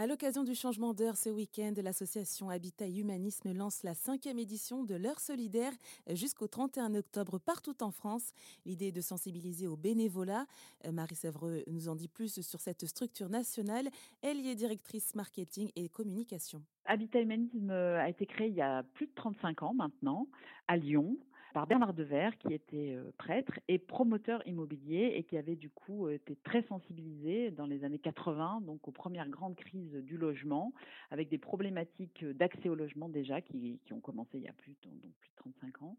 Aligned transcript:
À 0.00 0.06
l'occasion 0.06 0.44
du 0.44 0.54
changement 0.54 0.94
d'heure 0.94 1.16
ce 1.16 1.28
week-end, 1.28 1.74
l'association 1.82 2.50
Habitat 2.50 2.86
Humanisme 2.86 3.52
lance 3.52 3.82
la 3.82 3.94
cinquième 3.94 4.38
édition 4.38 4.84
de 4.84 4.94
l'heure 4.94 5.18
solidaire 5.18 5.72
jusqu'au 6.10 6.46
31 6.46 6.94
octobre 6.94 7.40
partout 7.40 7.82
en 7.82 7.90
France. 7.90 8.30
L'idée 8.64 8.86
est 8.86 8.92
de 8.92 9.00
sensibiliser 9.00 9.66
au 9.66 9.76
bénévolat. 9.76 10.46
Euh, 10.86 10.92
Marie 10.92 11.16
Sèvreux 11.16 11.64
nous 11.66 11.88
en 11.88 11.96
dit 11.96 12.06
plus 12.06 12.40
sur 12.42 12.60
cette 12.60 12.86
structure 12.86 13.28
nationale. 13.28 13.88
Elle 14.22 14.38
y 14.38 14.50
est 14.50 14.54
directrice 14.54 15.16
marketing 15.16 15.72
et 15.74 15.88
communication. 15.88 16.62
Habitat 16.84 17.20
Humanisme 17.20 17.70
a 17.70 18.08
été 18.08 18.24
créé 18.24 18.46
il 18.50 18.54
y 18.54 18.62
a 18.62 18.84
plus 18.84 19.08
de 19.08 19.12
35 19.16 19.64
ans 19.64 19.74
maintenant 19.74 20.28
à 20.68 20.76
Lyon 20.76 21.16
par 21.58 21.66
Bernard 21.66 21.92
Devers 21.92 22.38
qui 22.38 22.54
était 22.54 22.92
euh, 22.92 23.10
prêtre 23.18 23.58
et 23.66 23.78
promoteur 23.78 24.46
immobilier 24.46 25.14
et 25.16 25.24
qui 25.24 25.36
avait 25.36 25.56
du 25.56 25.70
coup 25.70 26.06
euh, 26.06 26.12
été 26.12 26.36
très 26.44 26.62
sensibilisé 26.68 27.50
dans 27.50 27.66
les 27.66 27.82
années 27.82 27.98
80 27.98 28.60
donc 28.60 28.86
aux 28.86 28.92
premières 28.92 29.28
grandes 29.28 29.56
crises 29.56 29.96
du 30.04 30.16
logement 30.16 30.72
avec 31.10 31.28
des 31.28 31.38
problématiques 31.38 32.24
d'accès 32.24 32.68
au 32.68 32.76
logement 32.76 33.08
déjà 33.08 33.40
qui, 33.40 33.80
ont 33.90 33.98
commencé 33.98 34.38
il 34.38 34.44
y 34.44 34.48
a 34.48 34.52
plus 34.52 34.76
de 34.84 34.90
35 35.38 35.82
ans. 35.82 35.96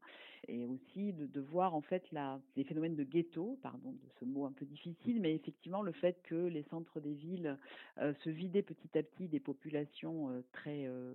Et 0.48 0.66
aussi 0.66 1.14
de, 1.14 1.41
voir 1.41 1.76
en 1.76 1.81
fait 1.81 2.03
les 2.55 2.64
phénomènes 2.64 2.95
de 2.95 3.03
ghetto 3.03 3.59
pardon 3.62 3.91
de 3.91 4.09
ce 4.20 4.26
mot 4.26 4.45
un 4.45 4.52
peu 4.52 4.66
difficile 4.66 5.20
mais 5.20 5.36
effectivement 5.36 5.81
le 5.81 5.91
fait 5.91 6.22
que 6.23 6.36
les 6.36 6.64
centres 6.64 7.00
des 7.00 7.14
villes 7.14 7.58
euh, 8.00 8.14
se 8.23 8.30
vidaient 8.30 8.62
petit 8.62 8.98
à 8.98 9.03
petit 9.03 9.28
des 9.28 9.39
populations 9.39 10.30
euh, 10.30 10.41
très 10.53 10.86
euh, 10.88 11.14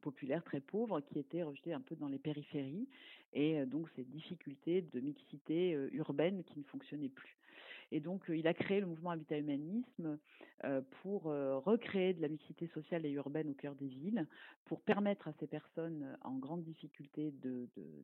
populaires 0.00 0.44
très 0.44 0.60
pauvres 0.60 1.00
qui 1.00 1.18
étaient 1.18 1.42
rejetées 1.42 1.72
un 1.72 1.80
peu 1.80 1.96
dans 1.96 2.08
les 2.08 2.18
périphéries. 2.18 2.88
Et 3.32 3.64
donc 3.64 3.79
ces 3.96 4.04
difficultés 4.04 4.82
de 4.82 5.00
mixité 5.00 5.74
euh, 5.74 5.88
urbaine 5.92 6.44
qui 6.44 6.58
ne 6.58 6.64
fonctionnaient 6.64 7.08
plus. 7.08 7.36
Et 7.92 8.00
donc 8.00 8.28
euh, 8.30 8.36
il 8.36 8.46
a 8.46 8.54
créé 8.54 8.80
le 8.80 8.86
mouvement 8.86 9.10
Habitat 9.10 9.38
Humanisme 9.38 10.18
euh, 10.64 10.80
pour 11.02 11.24
recréer 11.24 12.12
de 12.14 12.22
la 12.22 12.28
mixité 12.28 12.66
sociale 12.68 13.06
et 13.06 13.10
urbaine 13.10 13.50
au 13.50 13.54
cœur 13.54 13.74
des 13.74 13.86
villes, 13.86 14.26
pour 14.64 14.80
permettre 14.80 15.28
à 15.28 15.32
ces 15.40 15.46
personnes 15.46 16.16
en 16.22 16.36
grande 16.36 16.62
difficulté 16.62 17.32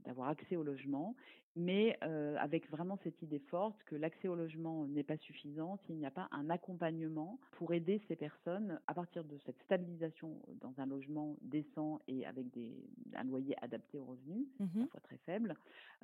d'avoir 0.04 0.28
de, 0.28 0.32
accès 0.32 0.56
au 0.56 0.62
logement, 0.62 1.14
mais 1.54 1.98
avec 2.00 2.68
vraiment 2.70 2.98
cette 3.04 3.20
idée 3.22 3.38
forte 3.50 3.76
que 3.84 3.94
l'accès 3.94 4.28
au 4.28 4.34
logement 4.34 4.86
n'est 4.86 5.04
pas 5.04 5.16
suffisant 5.18 5.78
s'il 5.86 5.96
n'y 5.96 6.06
a 6.06 6.10
pas 6.10 6.28
un 6.32 6.50
accompagnement 6.50 7.38
pour 7.52 7.72
aider 7.72 8.00
ces 8.08 8.16
personnes 8.16 8.80
à 8.86 8.94
partir 8.94 9.24
de 9.24 9.38
cette 9.44 9.60
stabilisation 9.64 10.40
dans 10.60 10.74
un 10.78 10.86
logement 10.86 11.36
décent 11.42 12.00
et 12.08 12.26
avec 12.26 12.50
des, 12.50 12.74
un 13.14 13.24
loyer 13.24 13.56
adapté 13.62 13.98
aux 13.98 14.04
revenus, 14.04 14.46
mmh 14.58 14.66
parfois 14.86 15.00
très 15.00 15.18
faible, 15.18 15.54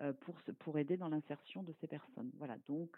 euh, 0.01 0.13
pour, 0.13 0.37
pour 0.59 0.79
aider 0.79 0.97
dans 0.97 1.09
l'insertion 1.09 1.63
de 1.63 1.75
ces 1.81 1.87
personnes. 1.87 2.31
Voilà, 2.39 2.57
donc 2.69 2.91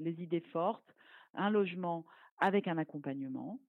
les 0.00 0.22
idées 0.22 0.40
fortes, 0.40 0.94
un 1.34 1.50
logement 1.50 2.04
avec 2.38 2.66
un 2.68 2.78
accompagnement, 2.78 3.60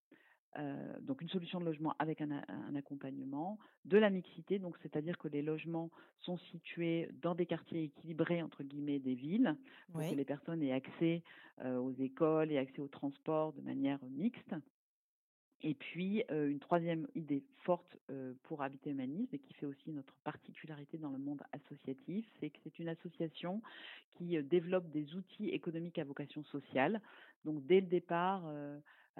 euh, 0.58 1.00
donc 1.00 1.22
une 1.22 1.30
solution 1.30 1.60
de 1.60 1.64
logement 1.64 1.94
avec 1.98 2.20
un, 2.20 2.30
un 2.30 2.74
accompagnement, 2.74 3.58
de 3.86 3.96
la 3.96 4.10
mixité, 4.10 4.58
donc 4.58 4.76
c'est-à-dire 4.82 5.16
que 5.16 5.28
les 5.28 5.40
logements 5.40 5.90
sont 6.20 6.36
situés 6.36 7.08
dans 7.22 7.34
des 7.34 7.46
quartiers 7.46 7.84
équilibrés 7.84 8.42
entre 8.42 8.62
guillemets 8.62 8.98
des 8.98 9.14
villes 9.14 9.56
pour 9.90 10.02
que 10.02 10.14
les 10.14 10.24
personnes 10.24 10.62
aient 10.62 10.72
accès 10.72 11.22
euh, 11.64 11.78
aux 11.78 11.92
écoles 11.92 12.52
et 12.52 12.58
accès 12.58 12.80
aux 12.80 12.88
transports 12.88 13.54
de 13.54 13.62
manière 13.62 13.98
mixte. 14.10 14.54
Et 15.62 15.74
puis, 15.74 16.24
euh, 16.30 16.50
une 16.50 16.58
troisième 16.58 17.06
idée 17.14 17.44
forte 17.62 17.96
pour 18.42 18.62
Habiter 18.62 18.90
Humanisme 18.90 19.32
et 19.32 19.38
qui 19.38 19.54
fait 19.54 19.64
aussi 19.64 19.90
notre 19.92 20.14
particularité 20.24 20.98
dans 20.98 21.10
le 21.10 21.18
monde 21.18 21.40
associatif, 21.52 22.26
c'est 22.40 22.50
que 22.50 22.58
c'est 22.64 22.78
une 22.80 22.88
association 22.88 23.62
qui 24.14 24.40
développe 24.42 24.90
des 24.90 25.14
outils 25.14 25.48
économiques 25.50 25.98
à 25.98 26.04
vocation 26.04 26.44
sociale. 26.44 27.00
Donc, 27.44 27.64
dès 27.66 27.80
le 27.80 27.86
départ, 27.86 28.44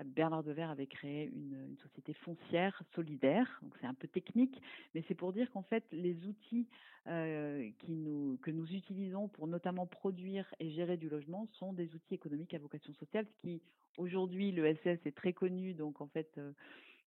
Bernard 0.04 0.42
Devers 0.42 0.70
avait 0.70 0.86
créé 0.86 1.26
une, 1.26 1.76
société 1.82 2.14
foncière 2.14 2.82
solidaire. 2.94 3.58
Donc 3.62 3.74
c'est 3.80 3.86
un 3.86 3.94
peu 3.94 4.08
technique, 4.08 4.60
mais 4.94 5.04
c'est 5.08 5.14
pour 5.14 5.32
dire 5.32 5.50
qu'en 5.50 5.62
fait 5.62 5.84
les 5.92 6.16
outils 6.26 6.66
que 7.04 8.50
nous 8.50 8.72
utilisons 8.72 9.28
pour 9.28 9.46
notamment 9.46 9.86
produire 9.86 10.54
et 10.60 10.70
gérer 10.70 10.96
du 10.96 11.08
logement 11.08 11.48
sont 11.52 11.72
des 11.72 11.94
outils 11.94 12.14
économiques 12.14 12.54
à 12.54 12.58
vocation 12.58 12.94
sociale, 12.94 13.26
ce 13.26 13.40
qui 13.42 13.62
aujourd'hui 13.98 14.52
le 14.52 14.72
SS 14.76 14.98
est 15.04 15.16
très 15.16 15.32
connu. 15.32 15.74
Donc 15.74 16.00
en 16.00 16.06
fait 16.06 16.40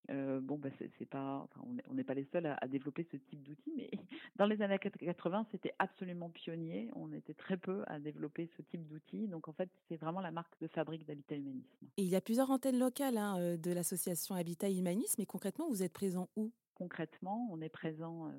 euh, 0.09 0.39
bon, 0.39 0.57
bah, 0.57 0.69
c'est 0.79 1.09
pas, 1.09 1.43
enfin, 1.43 1.65
on 1.89 1.93
n'est 1.93 2.03
pas 2.03 2.13
les 2.13 2.27
seuls 2.31 2.45
à, 2.45 2.57
à 2.61 2.67
développer 2.67 3.07
ce 3.11 3.17
type 3.17 3.41
d'outils, 3.43 3.73
mais 3.75 3.89
dans 4.35 4.45
les 4.45 4.61
années 4.61 4.77
80, 4.79 5.47
c'était 5.51 5.73
absolument 5.79 6.29
pionnier. 6.29 6.89
On 6.95 7.11
était 7.13 7.33
très 7.33 7.57
peu 7.57 7.83
à 7.87 7.99
développer 7.99 8.49
ce 8.57 8.61
type 8.63 8.85
d'outils. 8.87 9.27
Donc, 9.27 9.47
en 9.47 9.53
fait, 9.53 9.69
c'est 9.87 9.97
vraiment 9.97 10.21
la 10.21 10.31
marque 10.31 10.59
de 10.61 10.67
fabrique 10.67 11.05
d'Habitat 11.05 11.35
Humanisme. 11.35 11.87
Et 11.97 12.03
il 12.03 12.09
y 12.09 12.15
a 12.15 12.21
plusieurs 12.21 12.51
antennes 12.51 12.79
locales 12.79 13.17
hein, 13.17 13.57
de 13.57 13.71
l'association 13.71 14.35
Habitat 14.35 14.69
Humanisme. 14.69 15.21
Et 15.21 15.25
concrètement, 15.25 15.69
vous 15.69 15.83
êtes 15.83 15.93
présent 15.93 16.29
où? 16.35 16.51
Concrètement, 16.75 17.47
on 17.51 17.61
est 17.61 17.69
présent 17.69 18.31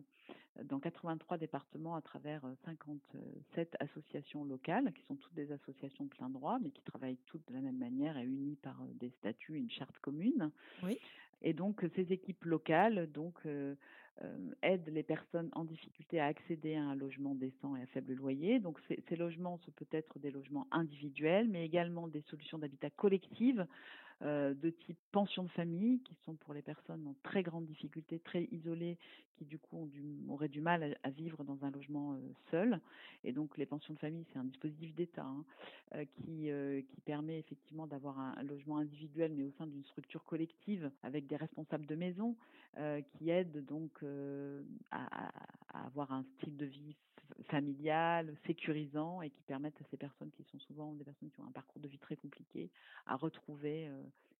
dans 0.65 0.81
83 0.81 1.39
départements 1.39 1.95
à 1.95 2.03
travers 2.03 2.43
57 2.65 3.77
associations 3.81 4.45
locales, 4.45 4.93
qui 4.93 5.03
sont 5.07 5.17
toutes 5.17 5.35
des 5.35 5.53
associations 5.53 6.05
de 6.05 6.11
plein 6.11 6.31
droit, 6.31 6.59
mais 6.61 6.71
qui 6.71 6.83
travaillent 6.83 7.19
toutes 7.27 7.47
de 7.49 7.55
la 7.55 7.61
même 7.61 7.79
manière 7.79 8.17
et 8.19 8.25
unies 8.25 8.57
par 8.57 8.77
des 8.95 9.11
statuts 9.19 9.57
une 9.57 9.71
charte 9.71 9.99
commune. 10.01 10.51
Oui. 10.83 10.99
Donc 11.57 11.85
ces 11.97 12.13
équipes 12.13 12.45
locales 12.45 13.09
euh, 13.47 13.75
euh, 14.23 14.51
aident 14.63 14.89
les 14.93 15.03
personnes 15.03 15.49
en 15.53 15.65
difficulté 15.65 16.21
à 16.21 16.27
accéder 16.27 16.77
à 16.77 16.83
un 16.83 16.95
logement 16.95 17.35
décent 17.35 17.75
et 17.77 17.83
à 17.83 17.87
faible 17.87 18.15
loyer. 18.15 18.61
Donc 18.61 18.79
ces, 18.89 19.17
logements 19.17 19.59
sont 19.65 19.73
peut-être 19.73 20.19
des 20.19 20.31
logements 20.31 20.67
individuels, 20.71 21.49
mais 21.49 21.65
également 21.65 22.09
des 22.09 22.23
solutions 22.23 22.59
d'habitat 22.59 22.91
collective 22.91 23.67
euh, 24.23 24.55
de 24.55 24.71
type 24.71 24.97
pension 25.13 25.43
de 25.43 25.51
famille, 25.51 26.01
qui 26.01 26.15
sont 26.25 26.37
pour 26.37 26.55
les 26.55 26.63
personnes 26.63 27.07
en 27.07 27.15
très 27.23 27.43
grande 27.43 27.67
difficulté, 27.67 28.19
très 28.19 28.45
isolées, 28.51 28.97
qui 29.37 29.45
du 29.45 29.59
coup 29.59 29.91
auraient 30.31 30.49
du 30.49 30.63
mal 30.63 30.97
à, 31.03 31.11
vivre 31.11 31.45
dans 31.45 31.63
un 31.67 31.71
logement 31.71 32.15
euh, 32.15 32.19
seul. 32.51 32.81
Et 33.25 33.33
donc 33.33 33.59
les 33.59 33.67
pensions 33.67 33.93
de 33.93 33.99
famille, 33.99 34.25
c'est 34.33 34.39
un 34.39 34.45
dispositif 34.45 34.95
d'État 34.95 35.27
hein, 35.27 35.45
euh, 35.97 36.05
qui 36.07 37.03
permet 37.05 37.39
effectivement 37.39 37.87
d'avoir 37.87 38.19
un, 38.19 38.43
logement 38.43 38.79
individuel, 38.79 39.35
mais 39.37 39.45
au 39.45 39.53
sein 39.59 39.67
d'une 39.67 39.85
structure 39.85 40.25
collective 40.25 40.91
avec 41.03 41.27
des 41.27 41.37
responsables 41.37 41.87
de 41.87 41.95
maison 41.95 42.37
qui 43.13 43.31
aident 43.31 43.65
donc 43.65 44.03
à, 44.91 45.31
avoir 45.73 46.13
un 46.13 46.25
style 46.37 46.57
de 46.57 46.67
vie 46.67 46.95
familial, 47.49 48.35
sécurisant 48.47 49.23
et 49.23 49.31
qui 49.31 49.43
permettent 49.43 49.81
à 49.81 49.85
ces 49.91 49.97
personnes 49.97 50.31
qui 50.31 50.45
sont 50.45 50.59
souvent 50.61 50.93
des 50.95 51.05
personnes 51.05 51.31
qui 51.31 51.41
ont 51.41 51.47
un 51.47 51.53
parcours 51.53 51.81
de 51.81 51.89
vie 51.89 51.99
très 51.99 52.17
compliqué 52.17 52.71
à 53.07 53.17
retrouver 53.17 53.91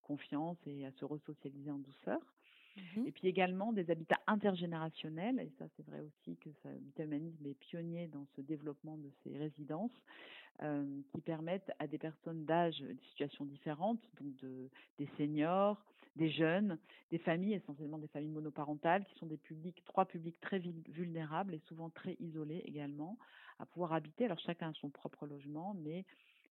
confiance 0.01 0.57
et 0.65 0.85
à 0.85 0.91
se 0.93 1.05
resocialiser 1.05 1.71
en 1.71 1.79
douceur. 1.79 2.19
Mmh 2.77 3.07
et 3.07 3.11
puis 3.11 3.27
également 3.27 3.73
des 3.73 3.89
habitats 3.89 4.19
intergénérationnels, 4.27 5.39
et 5.39 5.51
ça 5.57 5.65
c'est 5.75 5.85
vrai 5.87 5.99
aussi 6.01 6.37
que 6.37 6.49
l'habitat 6.63 7.05
humanisme 7.05 7.45
est 7.47 7.55
pionnier 7.55 8.07
dans 8.07 8.27
ce 8.35 8.41
développement 8.41 8.97
de 8.97 9.09
ces 9.23 9.35
résidences, 9.35 9.99
euh, 10.61 11.01
qui 11.11 11.21
permettent 11.21 11.71
à 11.79 11.87
des 11.87 11.97
personnes 11.97 12.45
d'âge, 12.45 12.79
de 12.79 13.01
situations 13.09 13.45
différentes, 13.45 14.01
donc 14.19 14.35
de, 14.37 14.69
des 14.99 15.07
seniors, 15.17 15.83
des 16.15 16.29
jeunes, 16.29 16.79
des 17.11 17.19
familles, 17.19 17.53
essentiellement 17.53 17.99
des 17.99 18.07
familles 18.07 18.31
monoparentales, 18.31 19.05
qui 19.05 19.15
sont 19.19 19.27
des 19.27 19.37
publics, 19.37 19.83
trois 19.85 20.05
publics 20.05 20.39
très 20.41 20.59
vulnérables 20.59 21.53
et 21.53 21.61
souvent 21.67 21.89
très 21.89 22.15
isolés 22.19 22.63
également, 22.65 23.17
à 23.59 23.65
pouvoir 23.65 23.93
habiter. 23.93 24.25
Alors 24.25 24.39
chacun 24.39 24.69
a 24.69 24.73
son 24.73 24.89
propre 24.89 25.27
logement, 25.27 25.75
mais 25.75 26.05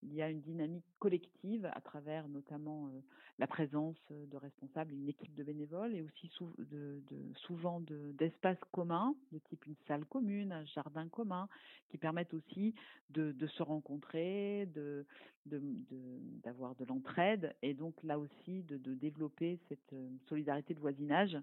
il 0.07 0.15
y 0.15 0.23
a 0.23 0.31
une 0.31 0.41
dynamique 0.41 0.85
collective 0.99 1.69
à 1.73 1.81
travers 1.81 2.29
notamment 2.29 2.91
la 3.39 3.47
présence 3.47 3.97
de 4.11 4.37
responsables, 4.37 4.93
une 4.93 5.09
équipe 5.09 5.35
de 5.35 5.43
bénévoles 5.43 5.95
et 5.95 6.03
aussi 6.03 6.31
souvent 7.47 7.81
d'espaces 8.15 8.59
communs, 8.73 9.15
de 9.33 9.39
type 9.39 9.67
une 9.67 9.77
salle 9.87 10.05
commune, 10.07 10.53
un 10.53 10.65
jardin 10.65 11.09
commun, 11.09 11.49
qui 11.91 11.99
permettent 11.99 12.35
aussi 12.35 12.75
de, 13.11 13.35
se 13.47 13.63
rencontrer, 13.63 14.69
d'avoir 15.45 16.75
de, 16.75 16.85
de 16.85 16.89
l'entraide 16.89 17.55
et 17.63 17.75
donc 17.75 18.03
là 18.03 18.19
aussi 18.19 18.63
de, 18.63 18.95
développer 18.95 19.59
cette 19.69 19.95
solidarité 20.29 20.75
de 20.75 20.81
voisinage 20.81 21.37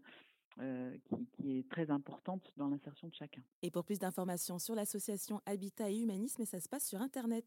qui, 1.39 1.57
est 1.59 1.69
très 1.69 1.89
importante 1.89 2.51
dans 2.57 2.67
l'insertion 2.67 3.07
de 3.07 3.13
chacun. 3.15 3.41
Et 3.61 3.71
pour 3.71 3.83
plus 3.83 3.99
d'informations 3.99 4.59
sur 4.59 4.75
l'association 4.75 5.41
Habitat 5.45 5.89
et 5.89 5.99
Humanisme, 5.99 6.45
ça 6.45 6.59
se 6.59 6.69
passe 6.69 6.87
sur 6.87 7.01
Internet. 7.01 7.41